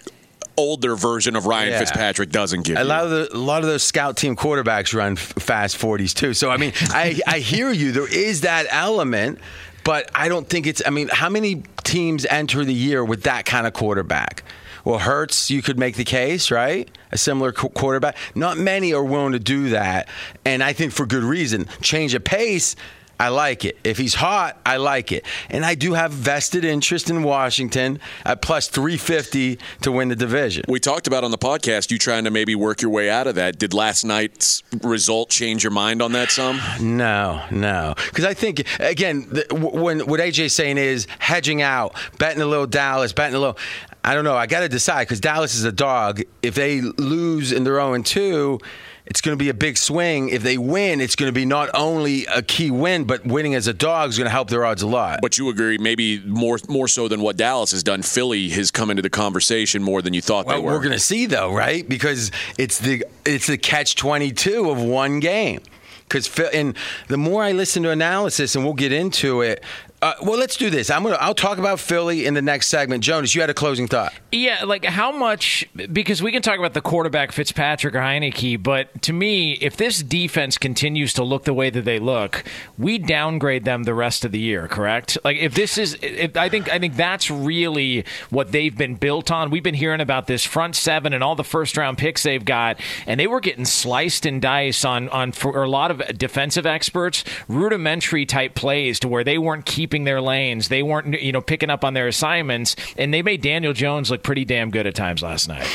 older 0.57 0.97
version 0.97 1.37
of 1.37 1.47
Ryan 1.47 1.71
Yeah. 1.71 1.79
Fitzpatrick 1.81 2.31
doesn't 2.31 2.63
give. 2.65 2.77
A 2.77 2.81
you. 2.83 2.87
lot 2.87 3.05
of 3.05 3.11
the, 3.11 3.35
a 3.35 3.39
lot 3.39 3.63
of 3.63 3.69
those 3.69 3.83
scout 3.83 4.17
team 4.17 4.37
quarterbacks 4.37 4.95
run 4.95 5.17
fast 5.17 5.77
40s 5.79 6.15
too. 6.15 6.35
So 6.35 6.51
I 6.51 6.57
mean, 6.57 6.73
I 6.91 7.21
I 7.27 7.39
hear 7.41 7.71
you. 7.71 7.93
There 7.93 8.09
is 8.13 8.43
that 8.43 8.67
element, 8.71 9.39
but 9.85 10.11
I 10.15 10.29
don't 10.29 10.49
think 10.49 10.67
it's. 10.67 10.83
I 10.87 10.91
mean, 10.91 11.09
how 11.13 11.29
many 11.29 11.63
teams 11.85 12.27
enter 12.27 12.65
the 12.65 12.75
year 12.75 13.05
with 13.05 13.23
that 13.25 13.45
kind 13.47 13.67
of 13.67 13.73
quarterback? 13.73 14.43
Well, 14.85 15.01
Hurts, 15.01 15.51
you 15.51 15.63
could 15.63 15.81
make 15.81 15.97
the 15.97 16.05
case, 16.05 16.53
right? 16.53 16.89
A 17.11 17.19
similar 17.19 17.51
qu- 17.51 17.71
quarterback. 17.71 18.17
Not 18.37 18.57
many 18.57 18.95
are 18.95 19.03
willing 19.03 19.33
to 19.33 19.41
do 19.41 19.71
that, 19.71 20.09
and 20.45 20.63
I 20.63 20.73
think 20.73 20.93
for 20.93 21.07
good 21.07 21.25
reason. 21.25 21.67
Change 21.81 22.15
of 22.15 22.23
pace. 22.23 22.77
I 23.19 23.29
like 23.29 23.65
it. 23.65 23.79
If 23.83 23.99
he's 23.99 24.15
hot, 24.15 24.61
I 24.67 24.77
like 24.77 25.11
it. 25.13 25.25
And 25.49 25.65
I 25.65 25.75
do 25.75 25.95
have 25.95 26.13
vested 26.13 26.65
interest 26.65 27.09
in 27.09 27.23
Washington 27.23 27.99
at 28.25 28.43
plus 28.43 28.69
350 28.69 29.59
to 29.83 29.93
win 29.93 30.09
the 30.09 30.17
division. 30.17 30.65
we 30.69 30.81
talked 30.81 31.07
about 31.07 31.25
on 31.25 31.31
the 31.31 31.39
podcast 31.39 31.91
you 31.91 31.99
trying 31.99 32.25
to 32.25 32.31
maybe 32.31 32.55
work 32.55 32.83
your 32.83 32.91
way 32.91 33.09
out 33.09 33.27
of 33.27 33.35
that. 33.37 33.59
Did 33.59 33.73
last 33.73 34.05
night's 34.05 34.63
result 34.83 35.31
change 35.31 35.65
your 35.65 35.71
mind 35.71 36.03
on 36.03 36.13
that 36.13 36.31
some? 36.31 36.61
No, 36.81 37.43
no. 37.51 37.95
Because 37.97 38.25
I 38.25 38.35
think 38.35 38.67
again, 38.81 39.27
the, 39.31 39.47
when 39.55 40.01
what 40.01 40.21
AJ's 40.21 40.53
saying 40.53 40.79
is 40.79 41.07
hedging 41.19 41.63
out, 41.63 41.95
betting 42.19 42.43
a 42.43 42.47
little 42.47 42.67
Dallas, 42.67 43.13
betting 43.13 43.35
a 43.35 43.39
little. 43.39 43.59
I 44.05 44.15
don't 44.15 44.25
know. 44.25 44.37
I 44.37 44.47
got 44.47 44.61
to 44.61 44.69
decide 44.69 45.05
because 45.05 45.19
Dallas 45.19 45.57
is 45.57 45.65
a 45.65 45.73
dog. 45.73 46.23
If 46.41 46.55
they 46.55 46.81
lose 46.81 47.51
and 47.51 47.67
they're 47.67 47.75
0 47.75 48.03
2, 48.03 48.61
it's 49.07 49.21
going 49.21 49.39
to 49.39 49.43
be 49.43 49.49
a 49.49 49.55
big 49.55 49.77
swing. 49.77 50.29
If 50.31 50.43
they 50.43 50.59
win, 50.59 51.01
it's 51.01 51.15
going 51.17 51.29
to 51.29 51.33
be 51.33 51.45
not 51.45 51.71
only 51.75 52.27
a 52.27 52.43
key 52.43 52.71
win, 52.71 53.05
but 53.05 53.25
winning 53.25 53.55
as 53.55 53.67
a 53.69 53.73
dog 53.73 54.11
is 54.11 54.19
going 54.19 54.27
to 54.27 54.31
help 54.33 54.51
their 54.51 54.65
odds 54.65 54.83
a 54.83 54.87
lot. 54.87 55.21
But 55.23 55.39
you 55.39 55.49
agree, 55.49 55.79
maybe 55.79 56.21
more 56.27 56.59
more 56.69 56.89
so 56.89 57.07
than 57.09 57.21
what 57.21 57.37
Dallas 57.37 57.71
has 57.71 57.83
done. 57.83 58.03
Philly 58.03 58.49
has 58.51 58.71
come 58.71 58.91
into 58.91 59.03
the 59.03 59.11
conversation 59.11 59.83
more 59.83 60.03
than 60.03 60.13
you 60.13 60.21
thought 60.21 60.47
Well, 60.47 60.57
they 60.57 60.63
were. 60.63 60.73
we're 60.73 60.81
going 60.81 60.93
to 60.93 60.99
see 60.99 61.27
though, 61.27 61.53
right? 61.53 61.89
Because 61.89 62.31
it's 62.59 62.79
the 62.79 63.05
it's 63.25 63.47
the 63.47 63.59
catch 63.59 63.95
twenty 63.97 64.33
two 64.33 64.71
of 64.71 64.83
one 64.83 65.21
game. 65.21 65.61
Because 66.09 66.39
and 66.55 66.77
the 67.09 67.17
more 67.17 67.43
I 67.43 67.51
listen 67.51 67.83
to 67.83 67.91
analysis, 67.91 68.55
and 68.55 68.65
we'll 68.65 68.75
get 68.75 68.93
into 68.93 69.41
it. 69.41 69.65
Uh, 70.03 70.13
well, 70.23 70.39
let's 70.39 70.57
do 70.57 70.69
this. 70.69 70.91
I'm 70.91 71.03
gonna. 71.03 71.17
I'll 71.19 71.35
talk 71.35 71.57
about 71.57 71.81
Philly 71.81 72.27
in 72.27 72.35
the 72.35 72.43
next 72.43 72.67
segment. 72.69 73.03
Jonas, 73.03 73.35
you 73.35 73.41
had 73.41 73.49
a 73.49 73.55
closing 73.55 73.89
thought. 73.89 74.13
Yeah, 74.31 74.65
like 74.65 74.85
how 74.85 75.11
much? 75.11 75.67
Because 75.91 76.23
we 76.23 76.33
can 76.33 76.43
talk 76.43 76.59
about 76.59 76.75
the 76.75 76.83
quarterback 76.83 77.33
Fitzpatrick 77.33 77.95
or 77.95 78.01
Heinicke, 78.01 78.63
but 78.63 79.01
to 79.03 79.15
me, 79.15 79.53
if 79.55 79.77
this 79.77 80.03
defense 80.03 80.59
continues 80.59 81.15
to 81.15 81.25
look 81.25 81.45
the 81.45 81.55
way 81.55 81.71
that 81.71 81.87
they 81.87 81.99
look, 81.99 82.45
we 82.77 82.99
downgrade 82.99 83.65
them 83.65 83.85
the 83.85 83.95
rest 83.95 84.25
of 84.27 84.33
the 84.33 84.39
year. 84.39 84.69
Correct? 84.69 85.17
Like 85.25 85.39
if 85.39 85.55
this 85.55 85.79
is, 85.79 85.97
if, 86.03 86.37
I 86.37 86.51
think 86.51 86.71
I 86.71 86.79
think 86.79 86.97
that's 86.97 87.31
really 87.31 88.05
what 88.29 88.53
they've 88.53 88.77
been 88.77 88.97
built 88.97 89.31
on. 89.31 89.49
We've 89.49 89.63
been 89.63 89.75
hearing 89.75 90.03
about 90.03 90.27
this 90.27 90.45
front 90.45 90.77
seven 90.77 91.15
and 91.15 91.25
all 91.25 91.37
the 91.37 91.45
first 91.45 91.75
round 91.79 91.97
picks 91.97 92.23
they've 92.23 92.45
got, 92.45 92.79
and 93.07 93.19
they 93.19 93.27
were 93.27 93.41
getting 93.41 93.65
sliced 93.65 94.27
and 94.27 94.43
diced 94.43 94.85
on 94.85 95.09
on 95.09 95.33
for 95.33 95.63
a 95.63 95.71
lot 95.71 95.91
of 95.91 96.19
defensive 96.19 96.67
experts, 96.67 97.25
rudimentary 97.49 98.27
type 98.27 98.55
plays 98.55 99.01
to 99.01 99.09
where 99.09 99.25
they 99.25 99.39
weren't 99.39 99.65
keeping 99.65 99.86
their 100.05 100.21
lanes, 100.21 100.69
they 100.69 100.83
weren't 100.83 101.21
you 101.21 101.33
know 101.33 101.41
picking 101.41 101.71
up 101.71 101.85
on 101.85 101.95
their 101.95 102.09
assignments, 102.09 102.77
and 102.97 103.13
they 103.13 103.23
made 103.23 103.43
Daniel 103.43 103.73
Jones 103.73 104.11
look 104.11 104.23
pretty 104.23 104.45
damn 104.45 104.71
good 104.71 104.87
at 104.87 104.95
times 104.95 105.23
last 105.23 105.49
night. 105.49 105.67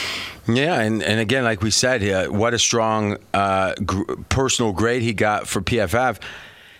Yeah, 0.47 0.79
and, 0.79 1.03
and 1.03 1.19
again, 1.19 1.43
like 1.43 1.61
we 1.61 1.71
said, 1.71 2.03
uh, 2.03 2.31
what 2.31 2.53
a 2.53 2.59
strong 2.59 3.17
uh, 3.33 3.75
gr- 3.85 4.13
personal 4.29 4.71
grade 4.73 5.03
he 5.03 5.13
got 5.13 5.47
for 5.47 5.61
PFF. 5.61 6.19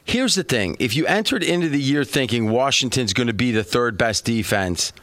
Here's 0.04 0.36
the 0.36 0.44
thing: 0.44 0.76
if 0.80 0.96
you 0.96 1.06
entered 1.06 1.44
into 1.44 1.70
the 1.70 1.80
year 1.80 2.04
thinking 2.04 2.50
Washington's 2.50 3.14
going 3.14 3.28
to 3.28 3.34
be 3.34 3.52
the 3.52 3.64
third 3.64 3.98
best 3.98 4.26
defense, 4.26 4.94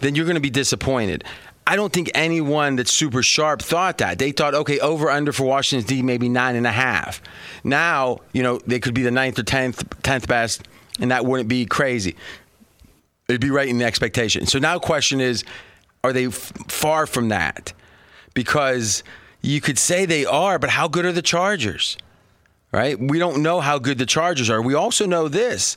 then 0.00 0.14
you're 0.14 0.26
going 0.26 0.36
to 0.36 0.40
be 0.40 0.50
disappointed. 0.50 1.24
I 1.68 1.74
don't 1.74 1.92
think 1.92 2.10
anyone 2.14 2.76
that's 2.76 2.92
super 2.92 3.24
sharp 3.24 3.60
thought 3.60 3.98
that. 3.98 4.20
They 4.20 4.30
thought, 4.30 4.54
okay, 4.54 4.78
over 4.78 5.10
under 5.10 5.32
for 5.32 5.44
Washington's 5.44 5.88
D 5.88 6.00
maybe 6.00 6.28
nine 6.28 6.54
and 6.54 6.66
a 6.66 6.70
half. 6.70 7.20
Now, 7.64 8.20
you 8.32 8.42
know, 8.44 8.60
they 8.66 8.78
could 8.78 8.94
be 8.94 9.02
the 9.02 9.10
ninth 9.10 9.38
or 9.38 9.42
tenth 9.42 9.84
tenth 10.02 10.28
best, 10.28 10.62
and 11.00 11.10
that 11.10 11.24
wouldn't 11.24 11.48
be 11.48 11.66
crazy. 11.66 12.16
It'd 13.28 13.40
be 13.40 13.50
right 13.50 13.68
in 13.68 13.78
the 13.78 13.84
expectation. 13.84 14.46
So 14.46 14.58
now, 14.58 14.74
the 14.74 14.86
question 14.86 15.20
is, 15.20 15.44
are 16.04 16.12
they 16.12 16.26
f- 16.26 16.52
far 16.68 17.06
from 17.06 17.28
that? 17.28 17.72
Because 18.34 19.02
you 19.42 19.60
could 19.60 19.78
say 19.78 20.06
they 20.06 20.24
are, 20.24 20.58
but 20.58 20.70
how 20.70 20.88
good 20.88 21.04
are 21.04 21.12
the 21.12 21.22
Chargers? 21.22 21.96
Right? 22.72 22.98
We 22.98 23.18
don't 23.18 23.42
know 23.42 23.60
how 23.60 23.78
good 23.78 23.98
the 23.98 24.06
Chargers 24.06 24.50
are. 24.50 24.60
We 24.60 24.74
also 24.74 25.06
know 25.06 25.28
this, 25.28 25.76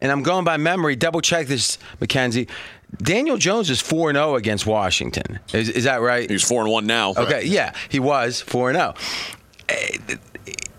and 0.00 0.10
I'm 0.10 0.22
going 0.22 0.44
by 0.44 0.56
memory. 0.56 0.96
Double 0.96 1.20
check 1.20 1.46
this, 1.46 1.78
Mackenzie. 2.00 2.48
Daniel 2.96 3.36
Jones 3.36 3.68
is 3.68 3.80
four 3.80 4.08
and 4.08 4.16
zero 4.16 4.34
against 4.36 4.66
Washington. 4.66 5.40
Is, 5.52 5.68
is 5.68 5.84
that 5.84 6.00
right? 6.00 6.28
He's 6.28 6.42
four 6.42 6.62
and 6.62 6.72
one 6.72 6.86
now. 6.86 7.10
Okay, 7.10 7.44
yeah, 7.44 7.74
he 7.90 8.00
was 8.00 8.40
four 8.40 8.70
and 8.70 8.78
zero. 8.78 10.18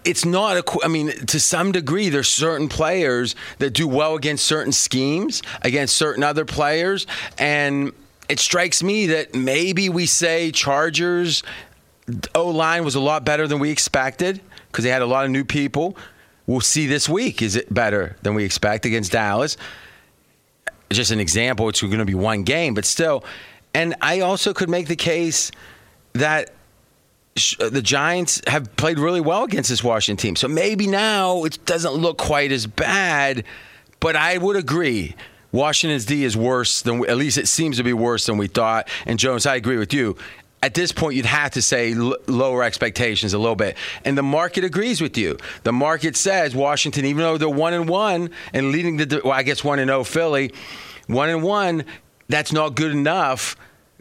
It's 0.06 0.26
not 0.26 0.58
a. 0.58 0.64
I 0.84 0.88
mean, 0.88 1.10
to 1.28 1.40
some 1.40 1.72
degree, 1.72 2.10
there's 2.10 2.30
certain 2.30 2.70
players 2.70 3.36
that 3.60 3.72
do 3.72 3.88
well 3.88 4.16
against 4.16 4.46
certain 4.46 4.72
schemes, 4.72 5.42
against 5.62 5.96
certain 5.96 6.24
other 6.24 6.46
players, 6.46 7.06
and 7.38 7.92
it 8.30 8.40
strikes 8.40 8.82
me 8.82 9.08
that 9.08 9.36
maybe 9.36 9.90
we 9.90 10.06
say 10.06 10.52
Chargers 10.52 11.44
O 12.34 12.48
line 12.48 12.84
was 12.86 12.96
a 12.96 13.00
lot 13.00 13.26
better 13.26 13.48
than 13.48 13.60
we 13.60 13.72
expected 13.72 14.42
because 14.68 14.84
they 14.84 14.90
had 14.90 15.02
a 15.02 15.08
lot 15.08 15.26
of 15.26 15.32
new 15.32 15.44
people. 15.44 15.98
We'll 16.48 16.62
see 16.62 16.88
this 16.88 17.08
week. 17.08 17.42
Is 17.42 17.56
it 17.56 17.72
better 17.72 18.16
than 18.22 18.34
we 18.34 18.44
expect 18.44 18.86
against 18.86 19.12
Dallas? 19.12 19.58
just 20.92 21.12
an 21.12 21.20
example. 21.20 21.70
It's 21.70 21.82
going 21.82 21.98
to 22.00 22.06
be 22.06 22.16
one 22.16 22.44
game, 22.44 22.74
but 22.74 22.86
still. 22.86 23.24
And 23.74 23.96
I 24.02 24.22
also 24.22 24.54
could 24.54 24.70
make 24.70 24.88
the 24.88 24.96
case 24.96 25.52
that 26.14 26.52
Uh, 27.60 27.70
the 27.70 27.82
Giants 27.82 28.42
have 28.48 28.76
played 28.76 29.00
really 29.00 29.22
well 29.22 29.44
against 29.44 29.70
this 29.70 29.84
Washington 29.84 30.22
team. 30.22 30.36
So 30.36 30.48
maybe 30.48 30.88
now 30.88 31.46
it 31.46 31.64
doesn't 31.66 31.94
look 31.94 32.18
quite 32.18 32.52
as 32.52 32.68
bad, 32.68 33.46
but 34.00 34.16
I 34.16 34.38
would 34.38 34.56
agree. 34.56 35.16
Washington's 35.52 36.06
D 36.06 36.24
is 36.24 36.36
worse 36.36 36.82
than, 36.82 37.04
at 37.10 37.18
least 37.18 37.38
it 37.38 37.48
seems 37.48 37.78
to 37.78 37.84
be 37.84 37.94
worse 37.94 38.26
than 38.26 38.38
we 38.38 38.48
thought. 38.48 38.90
And 39.06 39.18
Jones, 39.18 39.46
I 39.46 39.56
agree 39.56 39.78
with 39.78 39.94
you. 39.94 40.18
At 40.62 40.74
this 40.74 40.92
point, 40.92 41.16
you'd 41.16 41.26
have 41.26 41.52
to 41.52 41.62
say 41.62 41.94
l- 41.94 42.18
lower 42.28 42.64
expectations 42.64 43.34
a 43.34 43.40
little 43.40 43.56
bit, 43.56 43.78
and 44.04 44.18
the 44.18 44.24
market 44.24 44.66
agrees 44.66 45.00
with 45.00 45.18
you. 45.18 45.38
The 45.64 45.72
market 45.72 46.18
says 46.18 46.54
Washington, 46.54 47.06
even 47.06 47.24
though 47.24 47.38
they're 47.38 47.48
one 47.48 47.74
and 47.74 47.88
one 47.88 48.32
and 48.54 48.72
leading 48.72 48.98
the, 48.98 49.22
well, 49.24 49.34
I 49.34 49.44
guess 49.44 49.64
one 49.64 49.80
and 49.80 49.88
zero 49.88 50.04
Philly, 50.04 50.52
one 51.08 51.30
and 51.30 51.42
one, 51.42 51.86
that's 52.28 52.52
not 52.52 52.76
good 52.76 52.92
enough. 52.92 53.56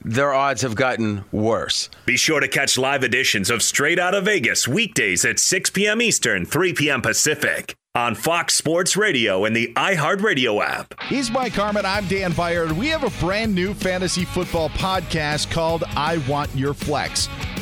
Their 0.04 0.32
odds 0.32 0.62
have 0.62 0.76
gotten 0.76 1.24
worse. 1.32 1.90
Be 2.06 2.16
sure 2.16 2.40
to 2.40 2.48
catch 2.48 2.78
live 2.78 3.02
editions 3.02 3.50
of 3.50 3.62
Straight 3.62 3.98
Out 3.98 4.14
of 4.14 4.24
Vegas 4.26 4.68
weekdays 4.68 5.24
at 5.24 5.38
6 5.38 5.70
p.m. 5.70 6.00
Eastern, 6.00 6.44
3 6.46 6.72
p.m. 6.72 7.02
Pacific 7.02 7.74
on 7.94 8.14
Fox 8.14 8.54
Sports 8.54 8.96
Radio 8.96 9.44
and 9.44 9.56
the 9.56 9.72
iHeartRadio 9.74 10.64
app. 10.64 10.94
He's 11.02 11.30
Mike 11.32 11.52
Harmon. 11.54 11.84
I'm 11.84 12.06
Dan 12.06 12.32
Beyer. 12.32 12.72
We 12.72 12.86
have 12.88 13.02
a 13.02 13.10
brand 13.24 13.52
new 13.54 13.74
fantasy 13.74 14.24
football 14.24 14.68
podcast 14.70 15.50
called 15.50 15.82
I 15.88 16.18
Want 16.28 16.54
Your 16.54 16.74
Flex. 16.74 17.28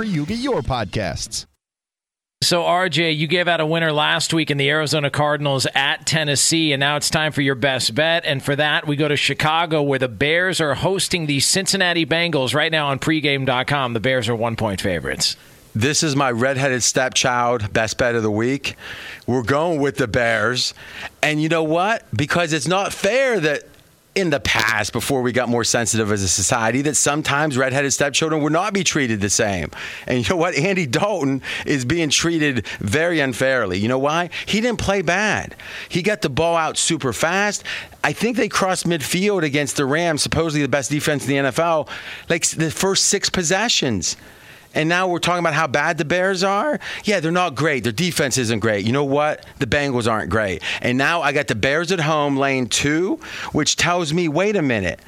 you 0.00 0.24
get 0.24 0.38
your 0.38 0.62
podcasts. 0.62 1.46
So, 2.42 2.62
RJ, 2.62 3.16
you 3.16 3.28
gave 3.28 3.46
out 3.46 3.60
a 3.60 3.66
winner 3.66 3.92
last 3.92 4.34
week 4.34 4.50
in 4.50 4.58
the 4.58 4.68
Arizona 4.68 5.10
Cardinals 5.10 5.64
at 5.76 6.06
Tennessee, 6.06 6.72
and 6.72 6.80
now 6.80 6.96
it's 6.96 7.08
time 7.08 7.30
for 7.30 7.40
your 7.40 7.54
best 7.54 7.94
bet. 7.94 8.24
And 8.24 8.42
for 8.42 8.56
that, 8.56 8.84
we 8.84 8.96
go 8.96 9.06
to 9.06 9.16
Chicago, 9.16 9.80
where 9.80 10.00
the 10.00 10.08
Bears 10.08 10.60
are 10.60 10.74
hosting 10.74 11.26
the 11.26 11.38
Cincinnati 11.38 12.04
Bengals 12.04 12.52
right 12.52 12.72
now 12.72 12.88
on 12.88 12.98
pregame.com. 12.98 13.92
The 13.92 14.00
Bears 14.00 14.28
are 14.28 14.34
one 14.34 14.56
point 14.56 14.80
favorites. 14.80 15.36
This 15.74 16.02
is 16.02 16.16
my 16.16 16.32
redheaded 16.32 16.82
stepchild 16.82 17.72
best 17.72 17.96
bet 17.96 18.16
of 18.16 18.24
the 18.24 18.30
week. 18.30 18.74
We're 19.26 19.44
going 19.44 19.80
with 19.80 19.96
the 19.96 20.08
Bears. 20.08 20.74
And 21.22 21.40
you 21.40 21.48
know 21.48 21.62
what? 21.62 22.04
Because 22.14 22.52
it's 22.52 22.66
not 22.66 22.92
fair 22.92 23.38
that 23.38 23.62
in 24.14 24.28
the 24.30 24.40
past, 24.40 24.92
before 24.92 25.22
we 25.22 25.32
got 25.32 25.48
more 25.48 25.64
sensitive 25.64 26.12
as 26.12 26.22
a 26.22 26.28
society, 26.28 26.82
that 26.82 26.96
sometimes 26.96 27.56
redheaded 27.56 27.92
stepchildren 27.92 28.42
would 28.42 28.52
not 28.52 28.74
be 28.74 28.84
treated 28.84 29.20
the 29.20 29.30
same. 29.30 29.70
And 30.06 30.18
you 30.18 30.28
know 30.28 30.36
what? 30.36 30.54
Andy 30.58 30.86
Dalton 30.86 31.40
is 31.64 31.84
being 31.84 32.10
treated 32.10 32.66
very 32.78 33.20
unfairly. 33.20 33.78
You 33.78 33.88
know 33.88 33.98
why? 33.98 34.28
He 34.46 34.60
didn't 34.60 34.80
play 34.80 35.00
bad. 35.00 35.56
He 35.88 36.02
got 36.02 36.20
the 36.20 36.28
ball 36.28 36.56
out 36.56 36.76
super 36.76 37.12
fast. 37.12 37.64
I 38.04 38.12
think 38.12 38.36
they 38.36 38.48
crossed 38.48 38.86
midfield 38.86 39.44
against 39.44 39.76
the 39.76 39.86
Rams, 39.86 40.22
supposedly 40.22 40.62
the 40.62 40.68
best 40.68 40.90
defense 40.90 41.26
in 41.26 41.30
the 41.30 41.50
NFL, 41.50 41.88
like 42.28 42.46
the 42.48 42.70
first 42.70 43.06
six 43.06 43.30
possessions. 43.30 44.16
And 44.74 44.88
now 44.88 45.08
we're 45.08 45.18
talking 45.18 45.40
about 45.40 45.54
how 45.54 45.66
bad 45.66 45.98
the 45.98 46.04
Bears 46.04 46.42
are. 46.42 46.80
Yeah, 47.04 47.20
they're 47.20 47.32
not 47.32 47.54
great. 47.54 47.82
Their 47.84 47.92
defense 47.92 48.38
isn't 48.38 48.60
great. 48.60 48.86
You 48.86 48.92
know 48.92 49.04
what? 49.04 49.44
The 49.58 49.66
Bengals 49.66 50.10
aren't 50.10 50.30
great. 50.30 50.62
And 50.80 50.96
now 50.96 51.22
I 51.22 51.32
got 51.32 51.48
the 51.48 51.54
Bears 51.54 51.92
at 51.92 52.00
home, 52.00 52.36
lane 52.36 52.66
two, 52.66 53.20
which 53.52 53.76
tells 53.76 54.12
me 54.12 54.28
wait 54.28 54.56
a 54.56 54.62
minute. 54.62 55.00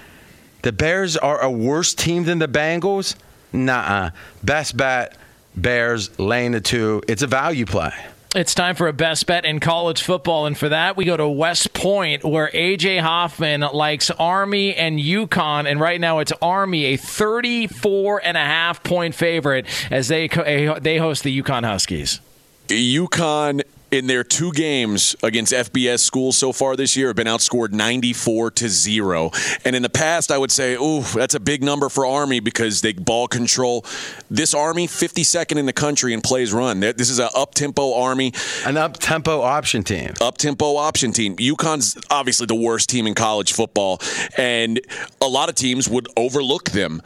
The 0.63 0.73
Bears 0.73 1.17
are 1.17 1.41
a 1.41 1.51
worse 1.51 1.95
team 1.95 2.25
than 2.25 2.39
the 2.39 2.49
Bengals? 2.49 3.17
Nah. 3.53 4.11
Best 4.43 4.77
bet 4.77 5.17
Bears, 5.57 6.19
lane 6.19 6.53
the 6.53 6.61
two. 6.61 7.03
It's 7.07 7.23
a 7.23 7.27
value 7.27 7.67
play. 7.67 7.93
It's 8.35 8.53
time 8.53 8.75
for 8.75 8.89
a 8.89 8.93
best 8.93 9.27
bet 9.27 9.45
in 9.45 9.61
college 9.61 10.03
football, 10.03 10.47
and 10.47 10.59
for 10.59 10.69
that 10.69 10.97
we 10.97 11.05
go 11.05 11.17
to 11.17 11.29
West 11.29 11.73
Point, 11.73 12.25
where 12.25 12.51
AJ 12.53 13.01
Hoffman 13.01 13.61
likes 13.61 14.11
Army 14.11 14.75
and 14.75 14.99
UConn, 14.99 15.71
and 15.71 15.79
right 15.79 16.01
now 16.01 16.19
it's 16.19 16.33
Army, 16.43 16.87
a 16.87 16.97
34 16.97 18.23
and 18.25 18.37
a 18.37 18.41
half 18.41 18.83
point 18.83 19.15
favorite 19.15 19.67
as 19.89 20.09
they 20.09 20.27
they 20.27 20.99
host 20.99 21.23
the 21.23 21.43
UConn 21.43 21.65
Huskies. 21.65 22.21
UConn 22.67 23.63
in 23.95 24.09
their 24.09 24.25
two 24.25 24.51
games 24.53 25.15
against 25.23 25.53
FBS 25.53 26.01
schools 26.01 26.37
so 26.37 26.53
far 26.53 26.75
this 26.75 26.97
year 26.97 27.07
have 27.07 27.17
been 27.17 27.29
outscored 27.29 27.71
94 27.71 28.51
to 28.51 28.69
0. 28.69 29.31
And 29.65 29.77
in 29.77 29.83
the 29.83 29.89
past, 29.89 30.33
I 30.33 30.37
would 30.37 30.51
say, 30.51 30.75
ooh, 30.75 31.03
that's 31.03 31.35
a 31.35 31.41
big 31.41 31.63
number 31.63 31.89
for 31.89 32.05
Army 32.05 32.41
because 32.41 32.81
they 32.81 32.93
ball 32.93 33.29
control. 33.29 33.87
This 34.29 34.53
Army, 34.53 34.89
52nd 34.89 35.59
in 35.59 35.67
the 35.67 35.73
country 35.73 36.13
in 36.13 36.21
plays 36.21 36.53
run. 36.53 36.81
This 36.81 37.09
is 37.09 37.21
an 37.21 37.29
up 37.37 37.55
tempo 37.55 37.95
Army. 37.95 38.33
An 38.67 38.77
up 38.77 38.99
tempo 38.99 39.43
option 39.43 39.85
team. 39.85 40.13
Up 40.21 40.39
tempo 40.39 40.77
option 40.77 41.13
team. 41.13 41.37
UConn's 41.37 41.97
obviously 42.11 42.47
the 42.47 42.55
worst 42.57 42.89
team 42.89 43.07
in 43.07 43.15
college 43.15 43.53
football, 43.53 44.01
and 44.37 44.81
a 45.21 45.29
lot 45.29 45.49
of 45.49 45.55
teams 45.55 45.89
would 45.89 46.09
overlook 46.17 46.71
them. 46.71 47.01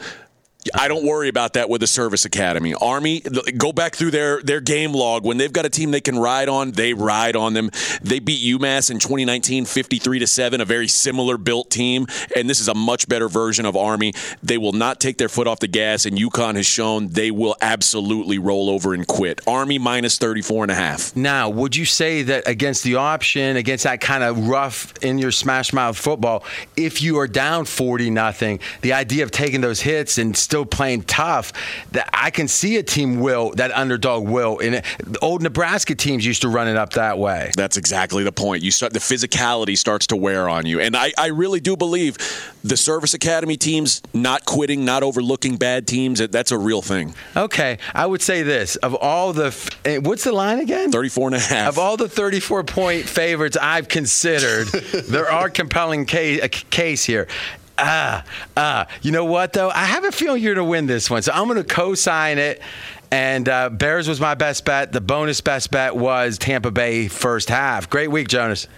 I 0.75 0.88
don't 0.88 1.04
worry 1.04 1.28
about 1.28 1.54
that 1.54 1.68
with 1.68 1.80
the 1.80 1.87
service 1.87 2.25
academy. 2.25 2.75
Army, 2.75 3.20
go 3.56 3.72
back 3.72 3.94
through 3.94 4.10
their 4.10 4.42
their 4.42 4.60
game 4.60 4.92
log. 4.92 5.25
When 5.25 5.37
they've 5.38 5.52
got 5.52 5.66
a 5.66 5.70
team 5.70 5.90
they 5.90 6.00
can 6.00 6.18
ride 6.18 6.48
on, 6.48 6.72
they 6.72 6.94
ride 6.94 7.37
on 7.37 7.54
them. 7.54 7.70
They 8.02 8.18
beat 8.18 8.40
UMass 8.40 8.90
in 8.90 8.98
2019 8.98 9.64
53 9.64 10.18
to 10.18 10.26
7, 10.26 10.60
a 10.60 10.64
very 10.64 10.88
similar 10.88 11.38
built 11.38 11.70
team, 11.70 12.06
and 12.34 12.48
this 12.48 12.60
is 12.60 12.68
a 12.68 12.75
much 12.75 13.08
better 13.08 13.28
version 13.28 13.66
of 13.66 13.76
Army. 13.76 14.12
They 14.42 14.58
will 14.58 14.72
not 14.72 15.00
take 15.00 15.18
their 15.18 15.28
foot 15.28 15.46
off 15.46 15.60
the 15.60 15.68
gas 15.68 16.06
and 16.06 16.16
UConn 16.16 16.56
has 16.56 16.66
shown 16.66 17.08
they 17.08 17.30
will 17.30 17.56
absolutely 17.60 18.38
roll 18.38 18.70
over 18.70 18.94
and 18.94 19.06
quit. 19.06 19.40
Army 19.46 19.78
minus 19.78 20.18
34 20.18 20.64
and 20.64 20.72
a 20.72 20.75
half. 20.75 21.14
Now, 21.16 21.48
would 21.48 21.76
you 21.76 21.84
say 21.84 22.22
that 22.22 22.48
against 22.48 22.84
the 22.84 22.96
option, 22.96 23.56
against 23.56 23.84
that 23.84 24.00
kind 24.00 24.25
of 24.25 24.48
rough 24.48 24.94
in 25.02 25.18
your 25.18 25.32
smash 25.32 25.72
mouth 25.72 25.96
football, 25.96 26.44
if 26.76 27.02
you 27.02 27.18
are 27.18 27.26
down 27.26 27.64
40 27.64 28.10
nothing, 28.10 28.60
the 28.80 28.92
idea 28.92 29.25
of 29.25 29.30
taking 29.30 29.60
those 29.60 29.80
hits 29.80 30.18
and 30.18 30.37
still 30.37 30.58
playing 30.65 31.03
tough, 31.03 31.53
that 31.93 32.09
I 32.12 32.31
can 32.31 32.49
see 32.49 32.77
a 32.77 32.83
team 32.83 33.21
will 33.21 33.50
that 33.53 33.71
underdog 33.73 34.27
will. 34.29 34.59
And 34.59 34.83
the 35.05 35.19
old 35.21 35.43
Nebraska 35.43 35.95
teams 35.95 36.25
used 36.25 36.43
to 36.43 36.49
run 36.49 36.69
it 36.69 36.77
up 36.77 36.95
that 36.95 37.19
way. 37.19 37.50
That's 37.57 37.77
exactly 37.77 38.25
the 38.25 38.33
point. 38.33 38.62
You 38.62 38.71
start 38.71 38.93
the 38.93 38.99
physicality 38.99 39.77
starts 39.77 40.07
to 40.09 40.17
wear 40.17 40.49
on 40.49 40.67
you, 40.67 40.81
and 40.81 40.97
I, 40.97 41.12
I 41.19 41.27
really 41.27 41.61
do 41.61 41.77
believe 41.77 42.17
the 42.65 42.77
service 42.77 43.15
academy 43.15 43.57
teams 43.57 44.03
not 44.12 44.45
quitting, 44.45 44.85
not 44.85 45.03
overlooking 45.03 45.57
bad 45.57 45.87
teams. 45.87 46.19
That's 46.19 46.53
a 46.53 46.59
real 46.59 46.83
thing. 46.83 47.15
Okay, 47.37 47.79
I 47.95 48.07
would 48.07 48.23
say 48.23 48.43
this: 48.43 48.77
of 48.77 48.95
all 48.95 49.33
the, 49.33 49.55
eh, 49.85 49.99
what's 49.99 50.25
the 50.25 50.33
line 50.33 50.59
again? 50.61 50.91
34 50.91 51.29
and 51.29 51.37
a 51.37 51.38
half. 51.38 51.69
Of 51.69 51.79
all 51.79 51.97
the 51.97 52.09
34 52.09 52.64
point 52.64 53.05
favorites 53.05 53.57
I've 53.61 53.88
considered, 53.88 54.68
there 55.09 55.31
are 55.31 55.51
compelling 55.51 56.07
case, 56.07 56.42
a 56.42 56.49
case 56.49 57.05
here 57.05 57.29
ah, 57.79 58.25
ah. 58.57 58.87
You 59.03 59.12
know 59.12 59.25
what, 59.25 59.53
though? 59.53 59.71
I 59.71 59.85
have 59.85 60.05
a 60.05 60.12
feeling 60.12 60.43
you're 60.43 60.55
going 60.55 60.67
to 60.67 60.71
win 60.71 60.87
this 60.87 61.11
one. 61.11 61.23
So 61.23 61.33
I'm 61.33 61.49
going 61.49 61.62
to 61.62 61.64
co 61.64 61.95
sign 61.95 62.38
it. 62.38 62.61
And 63.11 63.49
uh, 63.49 63.71
Bears 63.71 64.07
was 64.07 64.21
my 64.21 64.35
best 64.35 64.64
bet. 64.67 64.93
The 64.93 65.01
bonus 65.01 65.41
best 65.41 65.71
bet 65.71 65.97
was 65.97 66.37
Tampa 66.37 66.71
Bay 66.71 67.09
first 67.09 67.49
half. 67.49 67.88
Great 67.88 68.11
week, 68.11 68.29
Jonas. 68.29 68.69